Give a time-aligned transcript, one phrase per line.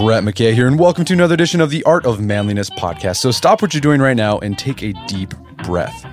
[0.00, 3.16] Brett McKay here, and welcome to another edition of the Art of Manliness podcast.
[3.18, 6.06] So stop what you're doing right now and take a deep breath.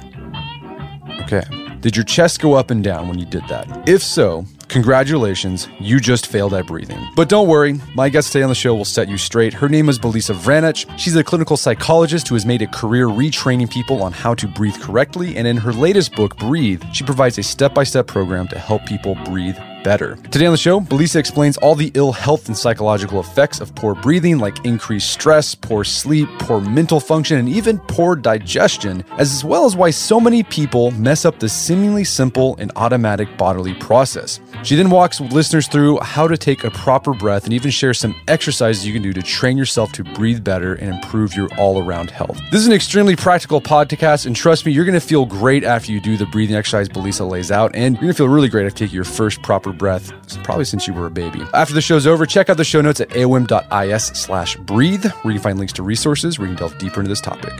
[1.21, 1.43] Okay.
[1.79, 3.87] Did your chest go up and down when you did that?
[3.87, 6.99] If so, congratulations, you just failed at breathing.
[7.15, 9.53] But don't worry, my guest today on the show will set you straight.
[9.53, 10.87] Her name is Belisa Vranich.
[10.97, 14.79] She's a clinical psychologist who has made a career retraining people on how to breathe
[14.79, 15.35] correctly.
[15.35, 18.85] And in her latest book, Breathe, she provides a step by step program to help
[18.85, 20.15] people breathe better.
[20.31, 23.95] Today on the show, Belisa explains all the ill health and psychological effects of poor
[23.95, 29.65] breathing, like increased stress, poor sleep, poor mental function, and even poor digestion, as well
[29.65, 34.39] as why so many people mess up the seemingly simple and automatic bodily process.
[34.63, 38.15] She then walks listeners through how to take a proper breath and even shares some
[38.27, 42.09] exercises you can do to train yourself to breathe better and improve your all around
[42.09, 42.39] health.
[42.51, 45.91] This is an extremely practical podcast, and trust me, you're going to feel great after
[45.91, 48.65] you do the breathing exercise Belisa lays out, and you're going to feel really great
[48.65, 50.11] after taking your first proper breath,
[50.43, 51.41] probably since you were a baby.
[51.53, 55.39] After the show's over, check out the show notes at aom.is slash breathe, where you
[55.39, 57.53] can find links to resources where you can delve deeper into this topic.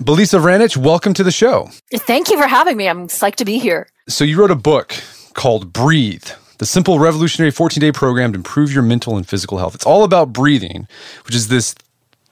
[0.00, 1.68] Belisa Vranich, welcome to the show.
[1.92, 2.86] Thank you for having me.
[2.86, 3.88] I'm psyched to be here.
[4.08, 4.94] So you wrote a book
[5.32, 6.26] called Breathe,
[6.58, 9.74] the simple revolutionary 14-day program to improve your mental and physical health.
[9.74, 10.86] It's all about breathing,
[11.24, 11.74] which is this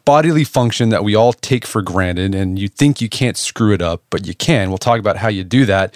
[0.04, 3.82] bodily function that we all take for granted and you think you can't screw it
[3.82, 4.68] up, but you can.
[4.68, 5.94] We'll talk about how you do that.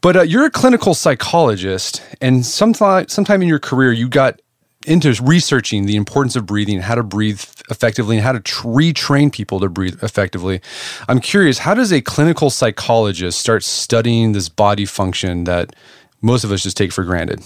[0.00, 4.40] But uh, you're a clinical psychologist, and sometime, sometime in your career, you got
[4.86, 9.32] into researching the importance of breathing, how to breathe effectively, and how to tr- retrain
[9.32, 10.60] people to breathe effectively.
[11.08, 15.74] I'm curious, how does a clinical psychologist start studying this body function that
[16.22, 17.42] most of us just take for granted?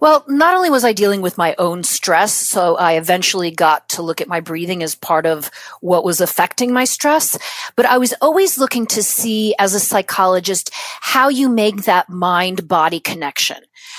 [0.00, 4.02] Well, not only was I dealing with my own stress, so I eventually got to
[4.02, 5.50] look at my breathing as part of
[5.80, 7.36] what was affecting my stress,
[7.74, 10.70] but I was always looking to see as a psychologist
[11.00, 13.56] how you make that mind body connection.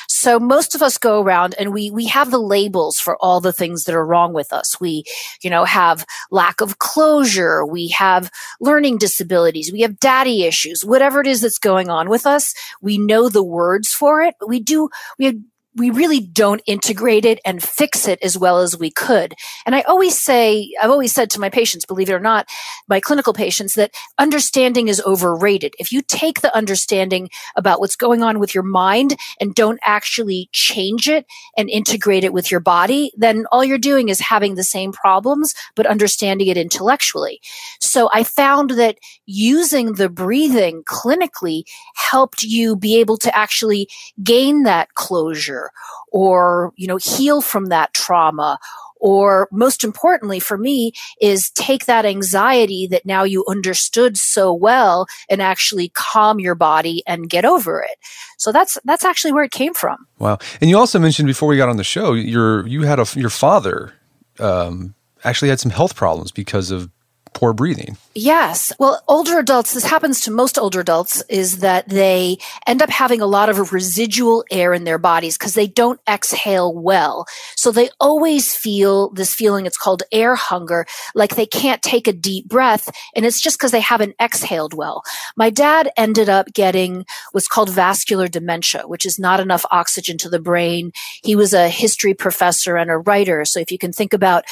[0.07, 3.53] So most of us go around and we, we have the labels for all the
[3.53, 4.79] things that are wrong with us.
[4.79, 5.03] We,
[5.41, 7.65] you know, have lack of closure.
[7.65, 9.71] We have learning disabilities.
[9.71, 12.53] We have daddy issues, whatever it is that's going on with us.
[12.81, 15.41] We know the words for it, but we do, we
[15.79, 19.33] we really don't integrate it and fix it as well as we could.
[19.65, 22.47] And I always say, I've always said to my patients, believe it or not,
[22.87, 25.73] my clinical patients, that understanding is overrated.
[25.79, 30.49] If you take the understanding about what's going on with your mind and don't actually
[30.51, 31.25] change it
[31.57, 35.53] and integrate it with your body, then all you're doing is having the same problems,
[35.75, 37.39] but understanding it intellectually.
[37.79, 41.63] So I found that using the breathing clinically
[41.95, 43.87] helped you be able to actually
[44.21, 45.68] gain that closure
[46.11, 48.57] or, you know, heal from that trauma.
[49.01, 50.91] Or most importantly for me
[51.21, 57.01] is take that anxiety that now you understood so well and actually calm your body
[57.07, 57.97] and get over it.
[58.37, 60.05] So that's that's actually where it came from.
[60.17, 60.37] Wow.
[60.59, 63.29] And you also mentioned before we got on the show your you had a your
[63.29, 63.93] father
[64.37, 66.89] um, actually had some health problems because of
[67.33, 67.97] poor breathing.
[68.15, 68.73] Yes.
[68.79, 72.37] Well, older adults, this happens to most older adults, is that they
[72.67, 76.73] end up having a lot of residual air in their bodies because they don't exhale
[76.73, 77.25] well.
[77.55, 80.85] So they always feel this feeling, it's called air hunger,
[81.15, 82.89] like they can't take a deep breath.
[83.15, 85.03] And it's just because they haven't exhaled well.
[85.37, 90.29] My dad ended up getting what's called vascular dementia, which is not enough oxygen to
[90.29, 90.91] the brain.
[91.23, 93.45] He was a history professor and a writer.
[93.45, 94.45] So if you can think about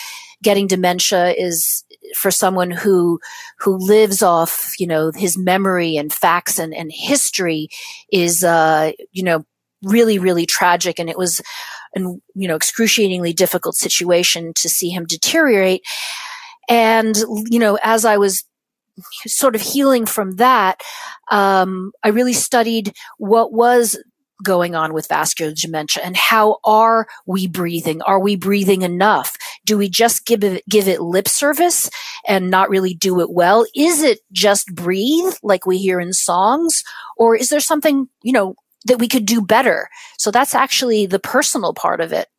[0.43, 1.83] getting dementia is
[2.15, 3.19] for someone who
[3.59, 7.69] who lives off you know his memory and facts and, and history
[8.11, 9.45] is uh you know
[9.83, 10.99] really, really tragic.
[10.99, 11.41] And it was
[11.95, 15.81] an, you know, excruciatingly difficult situation to see him deteriorate.
[16.69, 17.15] And,
[17.49, 18.43] you know, as I was
[19.25, 20.81] sort of healing from that,
[21.31, 23.97] um, I really studied what was
[24.43, 28.01] going on with vascular dementia and how are we breathing?
[28.03, 29.35] Are we breathing enough?
[29.67, 31.89] Do we just give it, give it lip service
[32.25, 33.65] and not really do it well?
[33.75, 36.83] Is it just breathe like we hear in songs?
[37.17, 38.55] Or is there something, you know,
[38.85, 39.89] that we could do better?
[40.17, 42.29] So that's actually the personal part of it.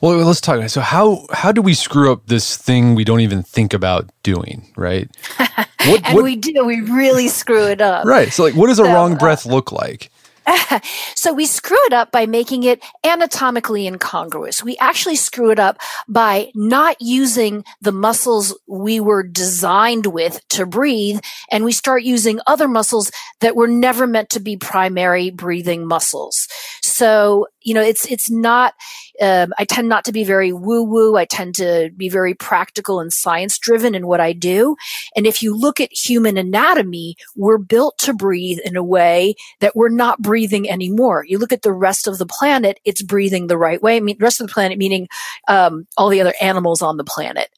[0.00, 0.56] Well, let's talk.
[0.56, 0.70] About it.
[0.70, 4.72] So how how do we screw up this thing we don't even think about doing,
[4.76, 5.10] right?
[5.84, 6.64] What, and what, we do.
[6.64, 8.04] We really screw it up.
[8.04, 8.32] Right.
[8.32, 10.12] So, like, what does a so, wrong uh, breath look like?
[11.14, 14.62] so we screw it up by making it anatomically incongruous.
[14.62, 15.78] We actually screw it up
[16.08, 21.20] by not using the muscles we were designed with to breathe.
[21.50, 23.10] And we start using other muscles
[23.40, 26.48] that were never meant to be primary breathing muscles.
[26.82, 28.74] So, you know, it's, it's not,
[29.20, 31.16] um, I tend not to be very woo woo.
[31.16, 34.76] I tend to be very practical and science driven in what I do.
[35.16, 39.76] And if you look at human anatomy, we're built to breathe in a way that
[39.76, 41.24] we're not breathing anymore.
[41.26, 43.96] You look at the rest of the planet, it's breathing the right way.
[43.96, 45.08] I mean, rest of the planet, meaning
[45.48, 47.48] um, all the other animals on the planet.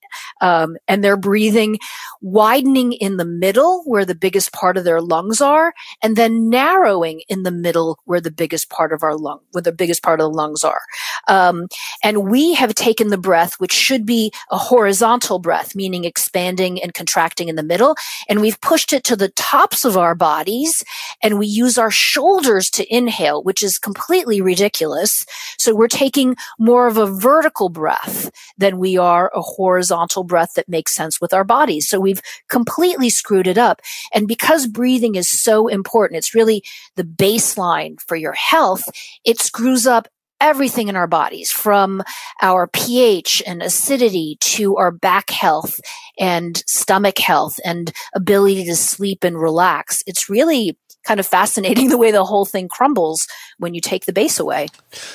[0.40, 1.78] Um, and they're breathing,
[2.20, 7.22] widening in the middle where the biggest part of their lungs are, and then narrowing
[7.28, 10.24] in the middle where the biggest part of our lung, where the biggest part of
[10.24, 10.80] the lungs are.
[11.28, 11.69] Um,
[12.02, 16.94] and we have taken the breath, which should be a horizontal breath, meaning expanding and
[16.94, 17.96] contracting in the middle,
[18.28, 20.84] and we've pushed it to the tops of our bodies,
[21.22, 25.25] and we use our shoulders to inhale, which is completely ridiculous.
[25.58, 30.69] So we're taking more of a vertical breath than we are a horizontal breath that
[30.69, 31.88] makes sense with our bodies.
[31.88, 33.81] So we've completely screwed it up.
[34.12, 36.62] And because breathing is so important, it's really
[36.96, 38.84] the baseline for your health,
[39.25, 40.08] it screws up
[40.44, 42.02] everything in our bodies from
[42.43, 45.81] our pH and acidity to our back health
[46.20, 50.02] and stomach health and ability to sleep and relax.
[50.06, 53.26] It's really kind of fascinating the way the whole thing crumbles
[53.58, 54.69] when you take the base away.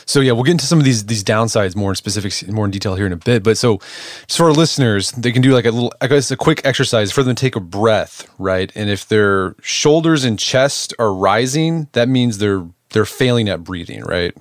[0.06, 2.72] So yeah, we'll get into some of these these downsides more in specifics, more in
[2.72, 3.44] detail here in a bit.
[3.44, 3.78] But so,
[4.26, 7.12] just for our listeners, they can do like a little, I guess, a quick exercise
[7.12, 8.72] for them to take a breath, right?
[8.74, 14.02] And if their shoulders and chest are rising, that means they're they're failing at breathing,
[14.02, 14.36] right?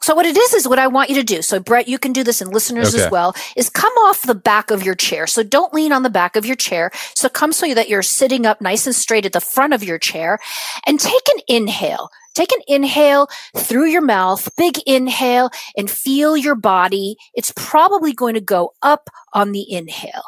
[0.00, 1.42] So what it is is what I want you to do.
[1.42, 3.04] So Brett, you can do this and listeners okay.
[3.04, 5.26] as well, is come off the back of your chair.
[5.26, 6.90] So don't lean on the back of your chair.
[7.14, 9.98] So come so that you're sitting up nice and straight at the front of your
[9.98, 10.38] chair
[10.86, 12.10] and take an inhale.
[12.34, 17.16] Take an inhale through your mouth, big inhale and feel your body.
[17.34, 20.22] It's probably going to go up on the inhale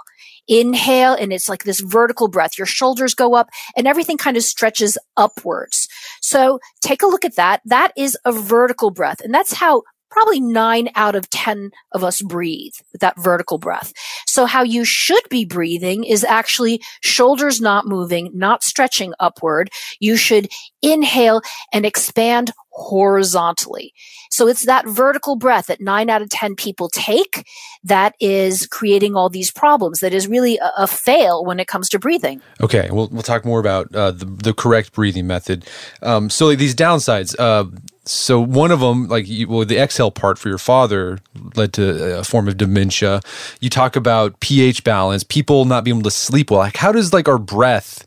[0.50, 2.58] inhale and it's like this vertical breath.
[2.58, 5.79] Your shoulders go up and everything kind of stretches upwards.
[6.20, 7.60] So take a look at that.
[7.64, 9.20] That is a vertical breath.
[9.20, 13.92] And that's how probably nine out of 10 of us breathe with that vertical breath.
[14.26, 19.70] So how you should be breathing is actually shoulders not moving, not stretching upward.
[20.00, 20.48] You should
[20.82, 22.50] inhale and expand
[22.80, 23.92] horizontally.
[24.30, 27.46] So it's that vertical breath that nine out of 10 people take
[27.84, 31.88] that is creating all these problems, that is really a, a fail when it comes
[31.90, 32.40] to breathing.
[32.60, 35.66] Okay, we'll, we'll talk more about uh, the, the correct breathing method.
[36.02, 37.64] Um, so, like these downsides, uh,
[38.04, 41.18] so one of them, like you, well, the exhale part for your father
[41.54, 43.20] led to a form of dementia.
[43.60, 46.60] You talk about pH balance, people not being able to sleep well.
[46.60, 48.06] Like, how does like our breath,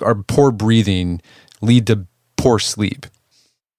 [0.00, 1.20] our poor breathing,
[1.60, 3.06] lead to poor sleep?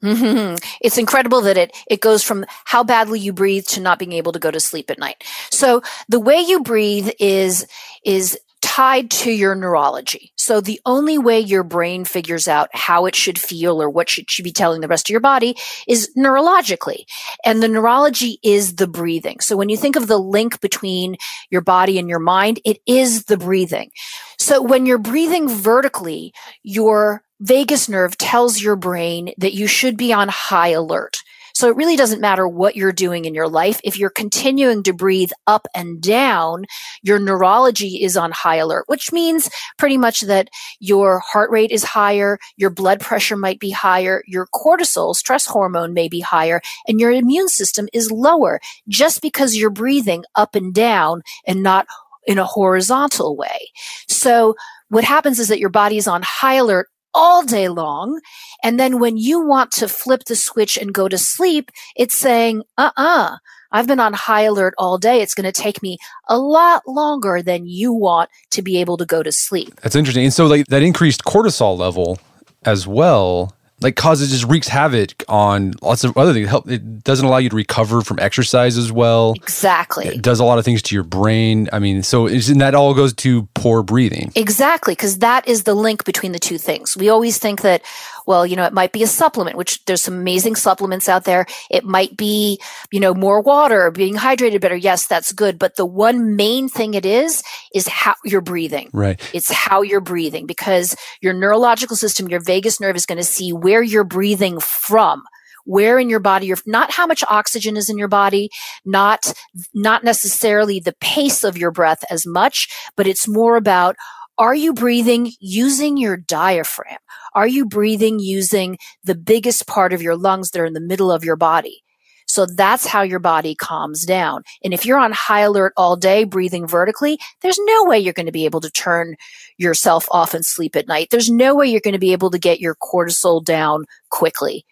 [0.04, 0.56] Mm-hmm.
[0.82, 4.32] It's incredible that it it goes from how badly you breathe to not being able
[4.32, 5.24] to go to sleep at night.
[5.52, 7.68] So the way you breathe is
[8.04, 10.32] is tied to your neurology.
[10.38, 14.30] So the only way your brain figures out how it should feel or what should
[14.30, 17.04] should be telling the rest of your body is neurologically.
[17.44, 19.40] And the neurology is the breathing.
[19.40, 21.18] So when you think of the link between
[21.50, 23.92] your body and your mind, it is the breathing.
[24.38, 30.14] So when you're breathing vertically, your vagus nerve tells your brain that you should be
[30.14, 31.18] on high alert.
[31.54, 33.82] So it really doesn't matter what you're doing in your life.
[33.84, 36.66] If you're continuing to breathe up and down,
[37.02, 41.84] your neurology is on high alert, which means pretty much that your heart rate is
[41.84, 47.00] higher, your blood pressure might be higher, your cortisol, stress hormone may be higher, and
[47.02, 51.86] your immune system is lower just because you're breathing up and down and not
[52.26, 53.72] in a horizontal way.
[54.08, 54.56] So
[54.90, 58.20] what happens is that your body is on high alert all day long.
[58.64, 62.64] And then when you want to flip the switch and go to sleep, it's saying,
[62.78, 63.38] uh uh-uh, uh,
[63.72, 65.22] i have been on high alert all day.
[65.22, 69.06] It's going to take me a lot longer than you want to be able to
[69.06, 69.80] go to sleep.
[69.82, 70.26] That's interesting.
[70.26, 72.20] And so, like that increased cortisol level
[72.64, 76.48] as well like causes just wreaks havoc on lots of other things.
[76.48, 79.34] Help it doesn't allow you to recover from exercise as well.
[79.34, 80.08] Exactly.
[80.08, 81.70] It does a lot of things to your brain.
[81.74, 84.32] I mean, so isn't that all goes to poor breathing?
[84.36, 86.96] Exactly, because that is the link between the two things.
[86.96, 87.82] We always think that,
[88.28, 91.46] well, you know, it might be a supplement, which there's some amazing supplements out there.
[91.70, 92.60] It might be,
[92.92, 94.76] you know, more water, being hydrated better.
[94.76, 95.58] Yes, that's good.
[95.60, 98.90] But the one main thing it is, is how you're breathing.
[98.94, 99.22] Right.
[99.34, 103.54] It's how you're breathing because your neurological system, your vagus nerve is going to see
[103.54, 105.24] where you're breathing from
[105.66, 108.50] where in your body you're not how much oxygen is in your body
[108.86, 109.32] not
[109.74, 113.96] not necessarily the pace of your breath as much but it's more about
[114.38, 116.98] are you breathing using your diaphragm
[117.34, 121.12] are you breathing using the biggest part of your lungs that are in the middle
[121.12, 121.84] of your body
[122.32, 124.44] so that's how your body calms down.
[124.64, 128.26] And if you're on high alert all day, breathing vertically, there's no way you're going
[128.26, 129.18] to be able to turn
[129.58, 131.10] yourself off and sleep at night.
[131.12, 134.66] There's no way you're going to be able to get your cortisol down quickly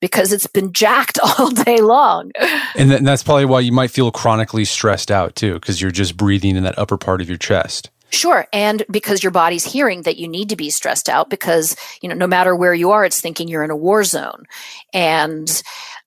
[0.00, 2.30] because it's been jacked all day long.
[2.74, 6.56] And, that's probably why you might feel chronically stressed out too, because you're just breathing
[6.56, 7.90] in that upper part of your chest.
[8.14, 8.46] Sure.
[8.52, 12.14] And because your body's hearing that you need to be stressed out because, you know,
[12.14, 14.44] no matter where you are, it's thinking you're in a war zone.
[14.92, 15.62] And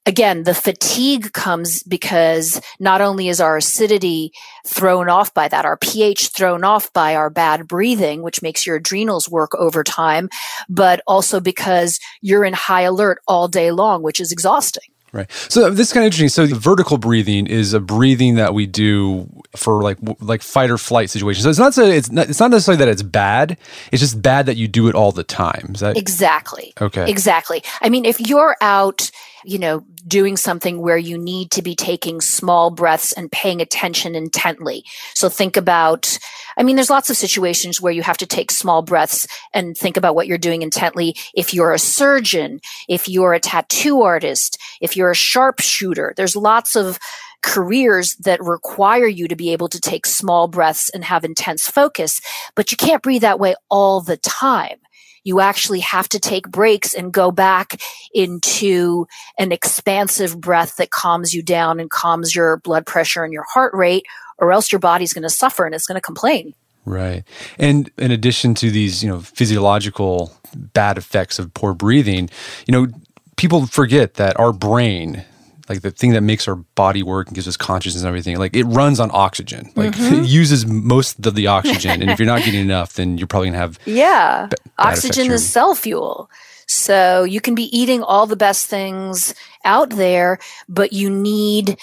[0.05, 4.31] again, the fatigue comes because not only is our acidity
[4.65, 8.77] thrown off by that, our pH thrown off by our bad breathing, which makes your
[8.77, 10.29] adrenals work overtime,
[10.69, 14.93] but also because you're in high alert all day long, which is exhausting.
[15.13, 15.31] Right.
[15.31, 16.29] So this is kind of interesting.
[16.29, 21.09] So vertical breathing is a breathing that we do for like like fight or flight
[21.09, 21.43] situations.
[21.43, 23.57] So it's not so it's not it's not necessarily that it's bad.
[23.91, 25.71] It's just bad that you do it all the time.
[25.73, 26.73] Is that exactly?
[26.81, 27.09] Okay.
[27.09, 27.63] Exactly.
[27.81, 29.09] I mean, if you're out
[29.43, 34.15] you know, doing something where you need to be taking small breaths and paying attention
[34.15, 34.83] intently.
[35.13, 36.17] So think about,
[36.57, 39.97] I mean, there's lots of situations where you have to take small breaths and think
[39.97, 41.15] about what you're doing intently.
[41.35, 46.75] If you're a surgeon, if you're a tattoo artist, if you're a sharpshooter, there's lots
[46.75, 46.99] of
[47.43, 52.19] careers that require you to be able to take small breaths and have intense focus,
[52.55, 54.79] but you can't breathe that way all the time
[55.27, 57.81] you actually have to take breaks and go back
[58.13, 59.05] into
[59.37, 63.73] an expansive breath that calms you down and calms your blood pressure and your heart
[63.73, 64.05] rate,
[64.37, 66.53] or else your body's going to suffer and it's going to complain.
[66.85, 67.25] Right.
[67.59, 72.29] And in addition to these, you know, physiological bad effects of poor breathing,
[72.65, 72.87] you know,
[73.35, 75.25] people forget that our brain,
[75.69, 78.55] like the thing that makes our body work and gives us consciousness and everything like
[78.55, 79.71] it runs on oxygen.
[79.75, 80.23] Like mm-hmm.
[80.23, 83.47] it uses most of the oxygen and if you're not getting enough then you're probably
[83.47, 84.47] going to have yeah.
[84.49, 86.29] b- oxygen is cell fuel.
[86.67, 89.33] So you can be eating all the best things
[89.63, 91.77] out there but you need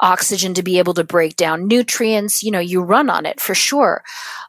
[0.00, 2.42] oxygen to be able to break down nutrients.
[2.42, 4.02] You know you run on it for sure.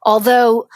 [0.04, 0.68] Although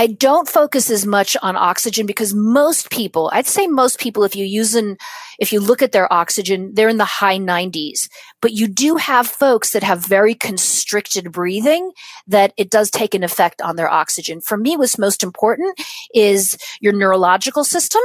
[0.00, 4.34] I don't focus as much on oxygen because most people, I'd say most people, if
[4.34, 4.96] you use an,
[5.38, 8.08] if you look at their oxygen, they're in the high 90s.
[8.40, 11.92] But you do have folks that have very constricted breathing
[12.26, 14.40] that it does take an effect on their oxygen.
[14.40, 15.78] For me, what's most important
[16.14, 18.00] is your neurological system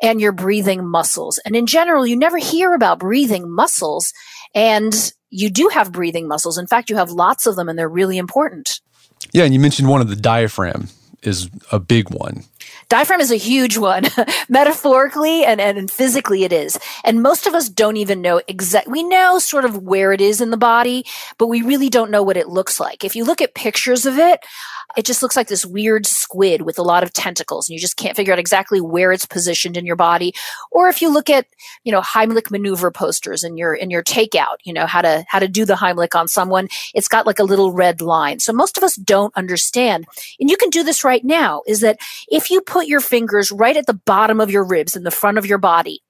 [0.00, 1.40] and your breathing muscles.
[1.44, 4.12] And in general, you never hear about breathing muscles.
[4.54, 6.58] And you do have breathing muscles.
[6.58, 8.80] In fact, you have lots of them and they're really important.
[9.32, 9.42] Yeah.
[9.42, 10.90] And you mentioned one of the diaphragm
[11.26, 12.44] is a big one.
[12.88, 14.04] Diaphragm is a huge one,
[14.48, 16.78] metaphorically and, and physically it is.
[17.04, 18.88] And most of us don't even know exact.
[18.88, 21.04] We know sort of where it is in the body,
[21.38, 23.04] but we really don't know what it looks like.
[23.04, 24.40] If you look at pictures of it,
[24.96, 27.96] it just looks like this weird squid with a lot of tentacles and you just
[27.96, 30.32] can't figure out exactly where it's positioned in your body
[30.70, 31.46] or if you look at
[31.84, 35.38] you know heimlich maneuver posters in your in your takeout you know how to how
[35.38, 38.76] to do the heimlich on someone it's got like a little red line so most
[38.76, 40.06] of us don't understand
[40.40, 41.98] and you can do this right now is that
[42.28, 45.38] if you put your fingers right at the bottom of your ribs in the front
[45.38, 46.00] of your body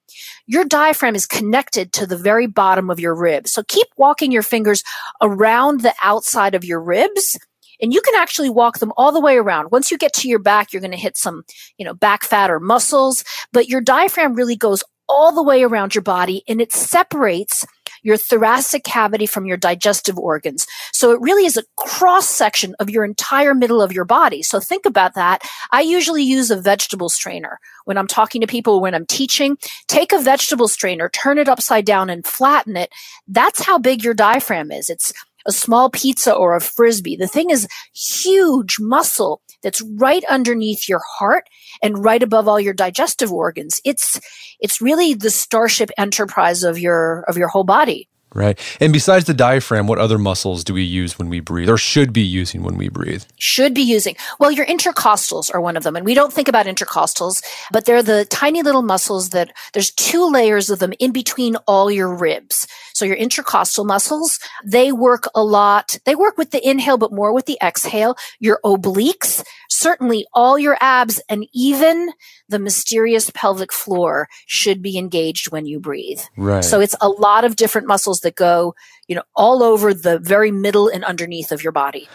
[0.46, 3.52] your diaphragm is connected to the very bottom of your ribs.
[3.52, 4.84] So keep walking your fingers
[5.20, 7.36] around the outside of your ribs
[7.80, 9.70] and you can actually walk them all the way around.
[9.70, 11.44] Once you get to your back, you're going to hit some,
[11.78, 15.94] you know, back fat or muscles, but your diaphragm really goes all the way around
[15.94, 17.66] your body and it separates
[18.02, 20.66] your thoracic cavity from your digestive organs.
[20.92, 24.42] So it really is a cross section of your entire middle of your body.
[24.42, 25.42] So think about that.
[25.72, 29.56] I usually use a vegetable strainer when I'm talking to people, when I'm teaching.
[29.88, 32.90] Take a vegetable strainer, turn it upside down and flatten it.
[33.26, 34.90] That's how big your diaphragm is.
[34.90, 35.12] It's
[35.46, 37.16] a small pizza or a frisbee.
[37.16, 41.48] The thing is huge muscle that's right underneath your heart
[41.82, 43.80] and right above all your digestive organs.
[43.84, 44.20] It's
[44.60, 48.08] it's really the starship enterprise of your of your whole body.
[48.34, 48.58] Right.
[48.80, 52.12] And besides the diaphragm, what other muscles do we use when we breathe or should
[52.12, 53.22] be using when we breathe?
[53.38, 54.16] Should be using.
[54.40, 55.94] Well, your intercostals are one of them.
[55.94, 60.28] And we don't think about intercostals, but they're the tiny little muscles that there's two
[60.28, 62.66] layers of them in between all your ribs.
[62.92, 65.98] So your intercostal muscles, they work a lot.
[66.04, 68.16] They work with the inhale, but more with the exhale.
[68.40, 72.12] Your obliques, certainly all your abs and even
[72.48, 76.20] the mysterious pelvic floor should be engaged when you breathe.
[76.36, 76.64] Right.
[76.64, 78.74] So it's a lot of different muscles that go,
[79.08, 82.08] you know, all over the very middle and underneath of your body.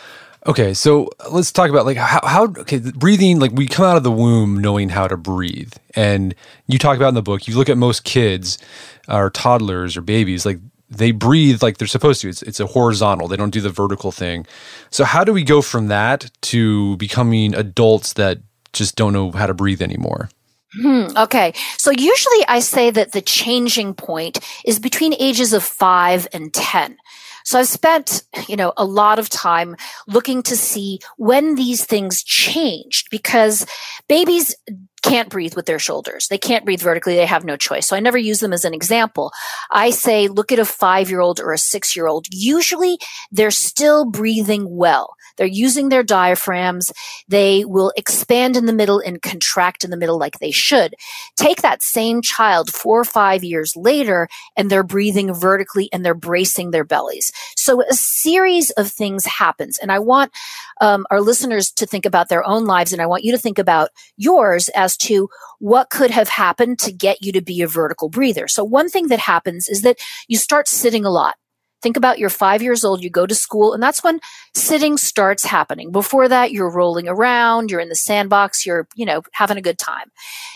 [0.46, 4.04] Okay, so let's talk about like how, how okay breathing like we come out of
[4.04, 6.34] the womb knowing how to breathe, and
[6.68, 7.48] you talk about in the book.
[7.48, 8.58] You look at most kids,
[9.10, 12.30] or toddlers or babies, like they breathe like they're supposed to.
[12.30, 13.28] It's it's a horizontal.
[13.28, 14.46] They don't do the vertical thing.
[14.92, 18.40] So how do we go from that to becoming adults that
[18.72, 20.30] just don't know how to breathe anymore?
[20.74, 21.54] Hmm, okay.
[21.78, 26.98] So usually I say that the changing point is between ages of five and 10.
[27.44, 29.76] So I've spent, you know, a lot of time
[30.08, 33.66] looking to see when these things changed because
[34.08, 34.56] babies
[35.02, 36.28] can't breathe with their shoulders.
[36.28, 37.16] They can't breathe vertically.
[37.16, 37.88] They have no choice.
[37.88, 39.32] So I never use them as an example.
[39.72, 42.28] I say, look at a five year old or a six year old.
[42.32, 42.98] Usually
[43.32, 45.16] they're still breathing well.
[45.38, 46.92] They're using their diaphragms.
[47.30, 50.96] They will expand in the middle and contract in the middle like they should.
[51.38, 54.28] Take that same child four or five years later
[54.58, 57.32] and they're breathing vertically and they're bracing their bellies.
[57.56, 59.78] So a series of things happens.
[59.78, 60.34] And I want
[60.82, 63.60] um, our listeners to think about their own lives and I want you to think
[63.60, 65.30] about yours as to
[65.60, 68.48] what could have happened to get you to be a vertical breather.
[68.48, 71.36] So one thing that happens is that you start sitting a lot.
[71.82, 74.20] Think about you're five years old, you go to school, and that's when
[74.54, 75.92] sitting starts happening.
[75.92, 79.78] Before that, you're rolling around, you're in the sandbox, you're, you know, having a good
[79.78, 80.12] time.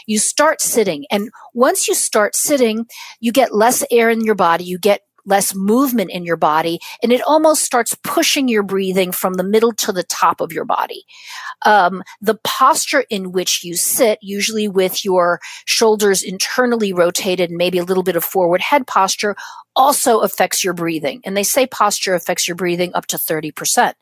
[0.06, 1.06] You start sitting.
[1.10, 2.88] And once you start sitting,
[3.22, 7.12] you get less air in your body, you get less movement in your body, and
[7.12, 11.06] it almost starts pushing your breathing from the middle to the top of your body.
[11.66, 17.78] Um, the posture in which you sit, usually with your shoulders internally rotated, and maybe
[17.78, 19.36] a little bit of forward head posture,
[19.76, 21.22] also affects your breathing.
[21.24, 23.94] And they say posture affects your breathing up to 30%.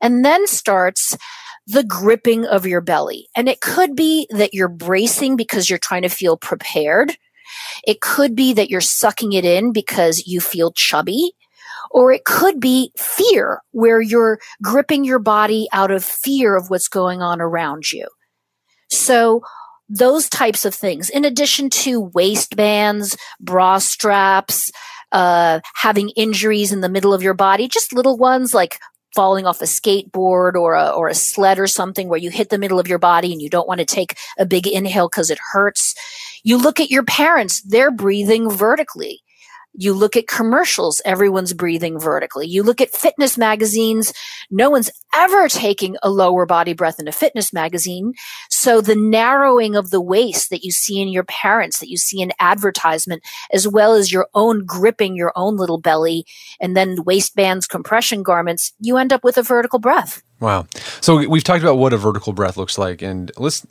[0.00, 1.16] And then starts
[1.66, 3.28] the gripping of your belly.
[3.36, 7.16] And it could be that you're bracing because you're trying to feel prepared
[7.86, 11.32] it could be that you're sucking it in because you feel chubby.
[11.90, 16.88] Or it could be fear, where you're gripping your body out of fear of what's
[16.88, 18.06] going on around you.
[18.90, 19.42] So
[19.88, 24.70] those types of things, in addition to waistbands, bra straps,
[25.12, 28.78] uh, having injuries in the middle of your body, just little ones like
[29.14, 32.58] falling off a skateboard or a, or a sled or something where you hit the
[32.58, 35.38] middle of your body and you don't want to take a big inhale because it
[35.52, 35.94] hurts.
[36.44, 39.22] You look at your parents, they're breathing vertically.
[39.80, 42.48] You look at commercials, everyone's breathing vertically.
[42.48, 44.12] You look at fitness magazines,
[44.50, 48.14] no one's ever taking a lower body breath in a fitness magazine.
[48.50, 52.20] So the narrowing of the waist that you see in your parents, that you see
[52.20, 56.26] in advertisement, as well as your own gripping your own little belly
[56.60, 60.24] and then waistbands, compression garments, you end up with a vertical breath.
[60.40, 60.66] Wow.
[61.00, 63.66] So we've talked about what a vertical breath looks like, and let's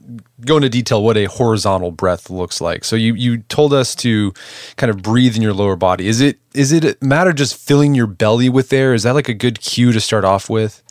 [0.45, 2.83] go into detail what a horizontal breath looks like.
[2.83, 4.33] So you you told us to
[4.75, 6.07] kind of breathe in your lower body.
[6.07, 8.93] Is it is it matter just filling your belly with air?
[8.93, 10.83] Is that like a good cue to start off with?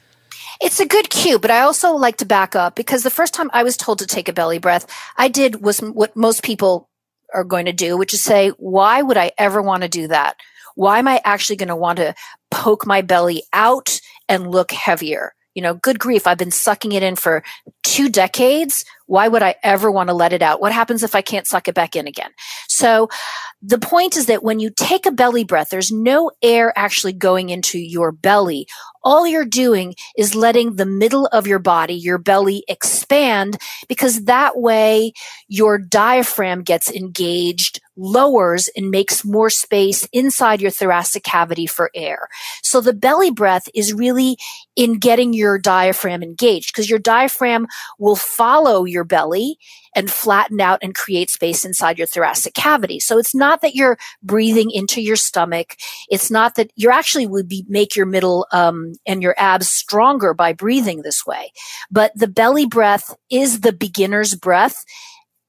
[0.62, 3.50] It's a good cue, but I also like to back up because the first time
[3.52, 4.86] I was told to take a belly breath,
[5.18, 6.88] I did was what most people
[7.34, 10.36] are going to do, which is say, why would I ever want to do that?
[10.74, 12.14] Why am I actually going to want to
[12.50, 15.34] poke my belly out and look heavier?
[15.56, 17.42] You know, good grief, I've been sucking it in for
[17.82, 18.84] two decades.
[19.06, 20.60] Why would I ever want to let it out?
[20.60, 22.30] What happens if I can't suck it back in again?
[22.68, 23.08] So
[23.62, 27.48] the point is that when you take a belly breath, there's no air actually going
[27.48, 28.66] into your belly.
[29.02, 33.56] All you're doing is letting the middle of your body, your belly expand
[33.88, 35.12] because that way
[35.48, 42.28] your diaphragm gets engaged lowers and makes more space inside your thoracic cavity for air.
[42.62, 44.36] So the belly breath is really
[44.74, 47.66] in getting your diaphragm engaged because your diaphragm
[47.98, 49.58] will follow your belly
[49.94, 53.00] and flatten out and create space inside your thoracic cavity.
[53.00, 55.76] So it's not that you're breathing into your stomach.
[56.08, 60.34] It's not that you're actually would be make your middle um, and your abs stronger
[60.34, 61.52] by breathing this way.
[61.90, 64.84] But the belly breath is the beginner's breath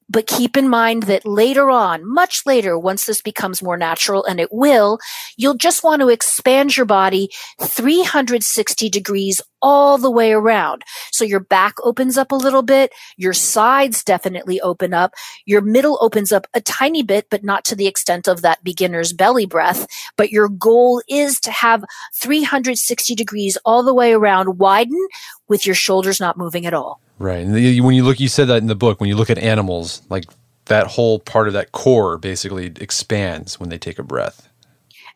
[0.09, 4.39] but keep in mind that later on, much later, once this becomes more natural, and
[4.39, 4.99] it will,
[5.35, 7.29] you'll just want to expand your body
[7.61, 10.83] 360 degrees all the way around.
[11.11, 15.13] So your back opens up a little bit, your sides definitely open up,
[15.45, 19.13] your middle opens up a tiny bit, but not to the extent of that beginner's
[19.13, 19.87] belly breath.
[20.15, 21.83] But your goal is to have
[22.21, 25.07] 360 degrees all the way around, widen
[25.47, 27.01] with your shoulders not moving at all.
[27.19, 27.45] Right.
[27.45, 29.37] And the, when you look, you said that in the book, when you look at
[29.37, 30.25] animals, like
[30.65, 34.49] that whole part of that core basically expands when they take a breath.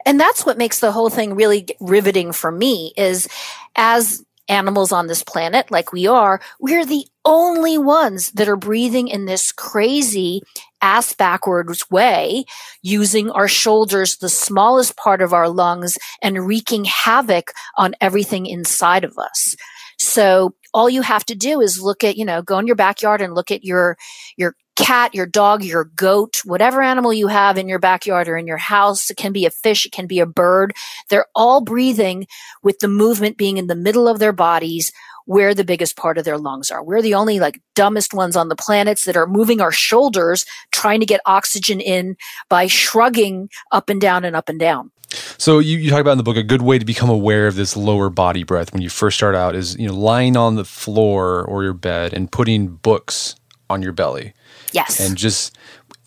[0.05, 3.27] And that's what makes the whole thing really riveting for me is
[3.75, 9.07] as animals on this planet, like we are, we're the only ones that are breathing
[9.07, 10.41] in this crazy
[10.81, 12.43] ass backwards way,
[12.81, 19.03] using our shoulders, the smallest part of our lungs, and wreaking havoc on everything inside
[19.03, 19.55] of us.
[19.99, 23.21] So all you have to do is look at, you know, go in your backyard
[23.21, 23.97] and look at your,
[24.37, 28.47] your cat, your dog, your goat, whatever animal you have in your backyard or in
[28.47, 29.09] your house.
[29.09, 29.85] It can be a fish.
[29.85, 30.73] It can be a bird.
[31.09, 32.27] They're all breathing
[32.63, 34.91] with the movement being in the middle of their bodies
[35.25, 36.83] where the biggest part of their lungs are.
[36.83, 40.99] We're the only like dumbest ones on the planets that are moving our shoulders trying
[40.99, 42.17] to get oxygen in
[42.49, 44.91] by shrugging up and down and up and down.
[45.37, 47.55] So you, you talk about in the book a good way to become aware of
[47.55, 50.65] this lower body breath when you first start out is you know lying on the
[50.65, 53.35] floor or your bed and putting books
[53.69, 54.33] on your belly.
[54.73, 54.99] Yes.
[54.99, 55.57] And just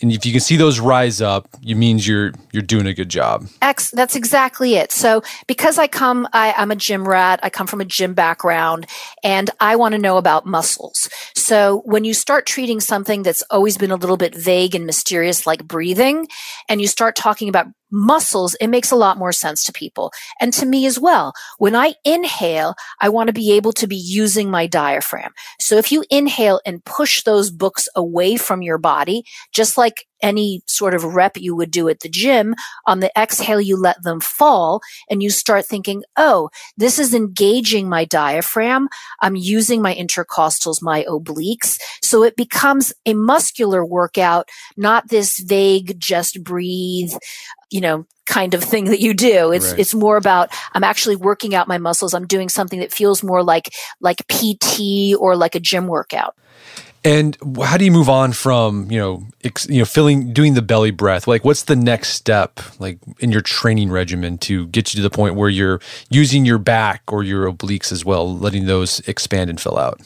[0.00, 3.08] and if you can see those rise up, it means you're you're doing a good
[3.08, 3.46] job.
[3.62, 4.92] X, that's exactly it.
[4.92, 7.40] So because I come, I, I'm a gym rat.
[7.42, 8.86] I come from a gym background,
[9.22, 11.08] and I want to know about muscles.
[11.34, 15.46] So when you start treating something that's always been a little bit vague and mysterious,
[15.46, 16.28] like breathing,
[16.68, 20.52] and you start talking about muscles, it makes a lot more sense to people and
[20.52, 21.32] to me as well.
[21.58, 25.32] When I inhale, I want to be able to be using my diaphragm.
[25.60, 30.62] So if you inhale and push those books away from your body, just like any
[30.64, 32.54] sort of rep you would do at the gym,
[32.86, 37.90] on the exhale, you let them fall and you start thinking, oh, this is engaging
[37.90, 38.88] my diaphragm.
[39.20, 41.78] I'm using my intercostals, my obliques.
[42.02, 47.12] So it becomes a muscular workout, not this vague, just breathe,
[47.70, 49.52] you know, kind of thing that you do.
[49.52, 49.78] It's right.
[49.78, 52.14] it's more about I'm actually working out my muscles.
[52.14, 53.68] I'm doing something that feels more like
[54.00, 56.34] like PT or like a gym workout.
[57.04, 60.62] And how do you move on from you know ex, you know filling doing the
[60.62, 61.28] belly breath?
[61.28, 65.14] Like, what's the next step like in your training regimen to get you to the
[65.14, 69.60] point where you're using your back or your obliques as well, letting those expand and
[69.60, 70.00] fill out?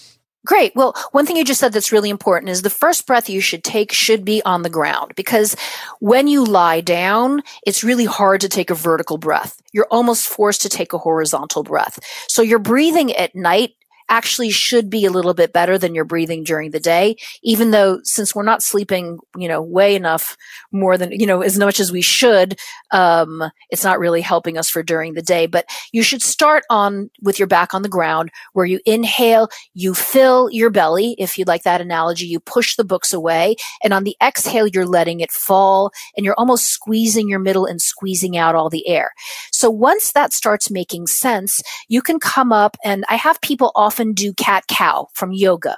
[0.48, 0.72] Great.
[0.74, 3.62] Well, one thing you just said that's really important is the first breath you should
[3.62, 5.54] take should be on the ground because
[6.00, 9.60] when you lie down, it's really hard to take a vertical breath.
[9.72, 11.98] You're almost forced to take a horizontal breath.
[12.28, 13.74] So you're breathing at night
[14.08, 18.00] actually should be a little bit better than your breathing during the day, even though
[18.02, 20.36] since we're not sleeping, you know, way enough
[20.72, 22.58] more than, you know, as much as we should,
[22.90, 25.46] um, it's not really helping us for during the day.
[25.46, 29.94] But you should start on with your back on the ground where you inhale, you
[29.94, 31.14] fill your belly.
[31.18, 33.56] If you like that analogy, you push the books away.
[33.82, 37.80] And on the exhale, you're letting it fall and you're almost squeezing your middle and
[37.80, 39.10] squeezing out all the air.
[39.52, 43.97] So once that starts making sense, you can come up and I have people often
[43.98, 45.76] often do cat cow from yoga.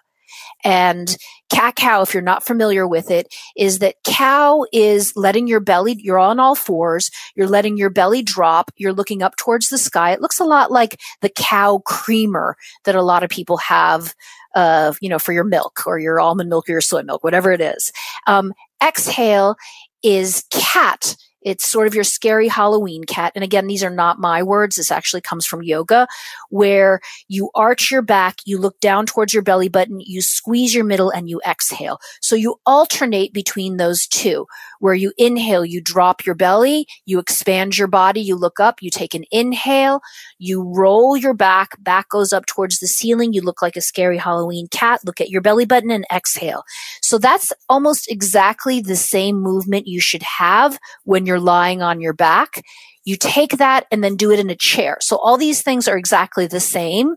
[0.63, 1.17] And
[1.51, 5.97] cat cow, if you're not familiar with it, is that cow is letting your belly,
[5.99, 10.13] you're on all fours, you're letting your belly drop, you're looking up towards the sky.
[10.13, 14.15] It looks a lot like the cow creamer that a lot of people have,
[14.55, 17.53] uh, you know, for your milk or your almond milk or your soy milk, whatever
[17.53, 17.91] it is.
[18.27, 18.53] Um,
[18.83, 19.57] exhale
[20.03, 23.33] is cat it's sort of your scary Halloween cat.
[23.35, 24.77] And again, these are not my words.
[24.77, 26.07] This actually comes from yoga,
[26.49, 30.85] where you arch your back, you look down towards your belly button, you squeeze your
[30.85, 31.99] middle, and you exhale.
[32.21, 34.47] So you alternate between those two,
[34.81, 38.91] where you inhale, you drop your belly, you expand your body, you look up, you
[38.91, 40.01] take an inhale,
[40.39, 44.19] you roll your back, back goes up towards the ceiling, you look like a scary
[44.19, 46.65] Halloween cat, look at your belly button and exhale.
[47.03, 52.15] So that's almost exactly the same movement you should have when you're lying on your
[52.15, 52.63] back.
[53.05, 54.97] You take that and then do it in a chair.
[55.01, 57.15] So all these things are exactly the same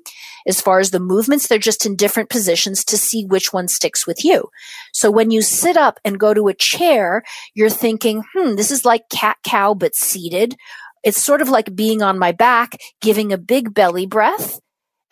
[0.47, 1.47] as far as the movements.
[1.47, 4.49] They're just in different positions to see which one sticks with you.
[4.93, 7.23] So when you sit up and go to a chair,
[7.53, 10.55] you're thinking, hmm, this is like cat cow, but seated.
[11.03, 14.59] It's sort of like being on my back, giving a big belly breath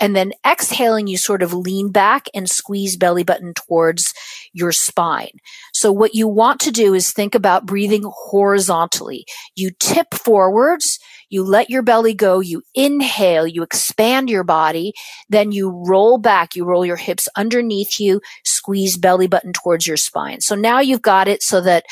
[0.02, 4.14] and then exhaling, you sort of lean back and squeeze belly button towards
[4.52, 5.38] your spine.
[5.74, 9.26] So what you want to do is think about breathing horizontally.
[9.56, 11.00] You tip forwards,
[11.32, 14.94] You let your belly go, you inhale, you expand your body,
[15.30, 19.96] then you roll back, you roll your hips underneath you, squeeze belly button towards your
[19.98, 20.42] spine.
[20.42, 21.86] So now you've got it so that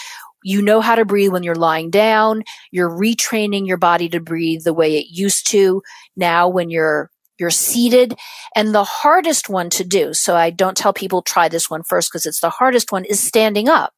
[0.43, 2.43] you know how to breathe when you're lying down.
[2.71, 5.81] You're retraining your body to breathe the way it used to.
[6.17, 8.15] Now when you're you're seated
[8.55, 10.13] and the hardest one to do.
[10.13, 13.19] So I don't tell people try this one first because it's the hardest one is
[13.19, 13.93] standing up.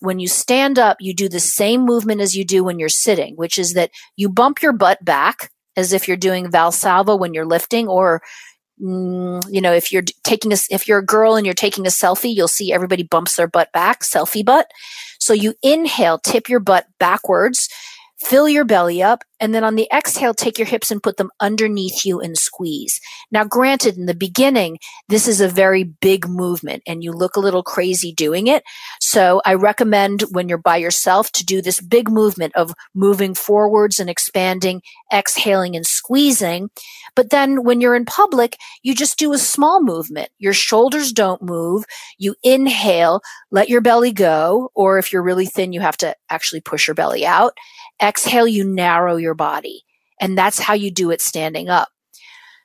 [0.00, 3.36] When you stand up, you do the same movement as you do when you're sitting,
[3.36, 7.46] which is that you bump your butt back as if you're doing Valsalva when you're
[7.46, 8.22] lifting or
[8.82, 11.90] mm, you know, if you're taking a, if you're a girl and you're taking a
[11.90, 14.70] selfie, you'll see everybody bumps their butt back, selfie butt.
[15.18, 17.68] So you inhale, tip your butt backwards
[18.20, 19.24] Fill your belly up.
[19.42, 23.00] And then on the exhale, take your hips and put them underneath you and squeeze.
[23.30, 24.78] Now, granted, in the beginning,
[25.08, 28.62] this is a very big movement and you look a little crazy doing it.
[29.00, 33.98] So I recommend when you're by yourself to do this big movement of moving forwards
[33.98, 36.68] and expanding, exhaling and squeezing.
[37.16, 40.28] But then when you're in public, you just do a small movement.
[40.38, 41.84] Your shoulders don't move.
[42.18, 44.70] You inhale, let your belly go.
[44.74, 47.54] Or if you're really thin, you have to actually push your belly out
[48.02, 49.84] Exhale, you narrow your body.
[50.20, 51.88] And that's how you do it standing up.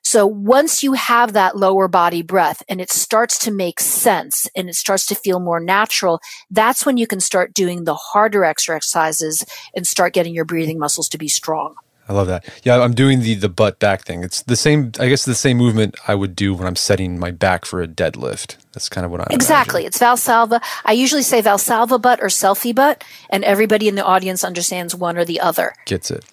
[0.04, 4.70] So once you have that lower body breath and it starts to make sense and
[4.70, 6.20] it starts to feel more natural,
[6.52, 9.44] that's when you can start doing the harder exercises
[9.76, 11.74] and start getting your breathing muscles to be strong.
[12.08, 12.46] I love that.
[12.64, 14.24] Yeah, I'm doing the the butt back thing.
[14.24, 14.92] It's the same.
[15.00, 17.88] I guess the same movement I would do when I'm setting my back for a
[17.88, 18.58] deadlift.
[18.74, 19.86] That's kind of what I'm exactly.
[19.86, 20.62] It's Valsalva.
[20.84, 25.18] I usually say Valsalva butt or selfie butt, and everybody in the audience understands one
[25.18, 25.74] or the other.
[25.86, 26.24] Gets it.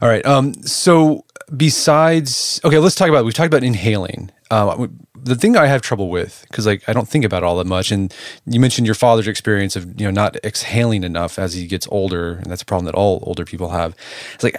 [0.00, 0.24] All right.
[0.24, 0.54] Um.
[0.62, 3.24] So besides, okay, let's talk about.
[3.24, 4.30] We've talked about inhaling.
[4.50, 7.66] Um, the thing I have trouble with because like I don't think about all that
[7.66, 8.14] much, and
[8.46, 12.34] you mentioned your father's experience of you know not exhaling enough as he gets older,
[12.34, 13.94] and that's a problem that all older people have.
[14.34, 14.56] It's like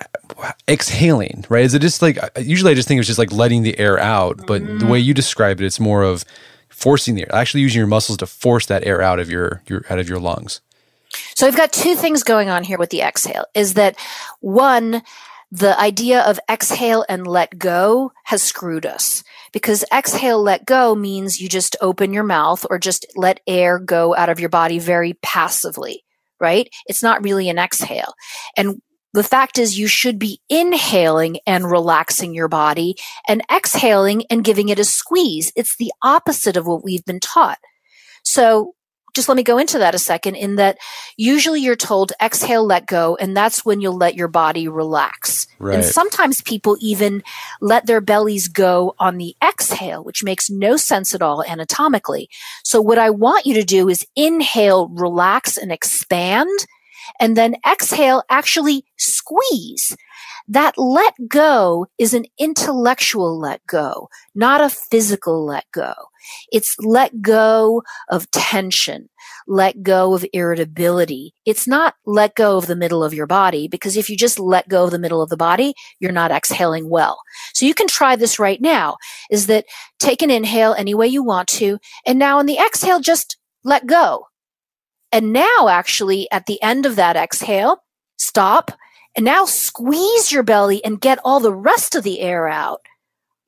[0.67, 1.63] exhaling, right?
[1.63, 4.45] Is it just like usually I just think it's just like letting the air out,
[4.47, 4.79] but mm-hmm.
[4.79, 6.25] the way you describe it, it's more of
[6.69, 9.83] forcing the air, actually using your muscles to force that air out of your your
[9.89, 10.61] out of your lungs.
[11.35, 13.45] So I've got two things going on here with the exhale.
[13.53, 13.97] Is that
[14.39, 15.03] one?
[15.53, 19.21] The idea of exhale and let go has screwed us
[19.53, 24.15] because exhale, let go means you just open your mouth or just let air go
[24.15, 26.03] out of your body very passively,
[26.39, 26.69] right?
[26.85, 28.13] It's not really an exhale.
[28.55, 28.81] And
[29.13, 32.95] the fact is you should be inhaling and relaxing your body
[33.27, 35.51] and exhaling and giving it a squeeze.
[35.55, 37.59] It's the opposite of what we've been taught.
[38.23, 38.73] So
[39.13, 40.77] just let me go into that a second in that
[41.17, 45.47] usually you're told exhale, let go, and that's when you'll let your body relax.
[45.59, 45.75] Right.
[45.75, 47.23] And sometimes people even
[47.59, 52.29] let their bellies go on the exhale, which makes no sense at all anatomically.
[52.63, 56.49] So what I want you to do is inhale, relax and expand,
[57.19, 59.95] and then exhale, actually squeeze.
[60.47, 65.93] That let go is an intellectual let go, not a physical let go.
[66.51, 69.09] It's let go of tension,
[69.47, 71.33] let go of irritability.
[71.45, 74.67] It's not let go of the middle of your body because if you just let
[74.67, 77.19] go of the middle of the body, you're not exhaling well.
[77.53, 78.97] So you can try this right now
[79.29, 79.65] is that
[79.99, 81.79] take an inhale any way you want to.
[82.05, 84.27] And now on the exhale, just let go.
[85.11, 87.77] And now actually at the end of that exhale,
[88.17, 88.71] stop
[89.15, 92.81] and now squeeze your belly and get all the rest of the air out